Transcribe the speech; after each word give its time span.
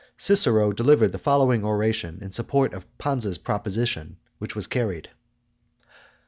Cicero 0.17 0.71
delivered 0.71 1.11
the 1.11 1.19
following 1.19 1.63
oration 1.63 2.17
in 2.23 2.31
support 2.31 2.73
of 2.73 2.87
Pansa's 2.97 3.37
proposition, 3.37 4.17
which 4.39 4.55
was 4.55 4.65
carried. 4.65 5.11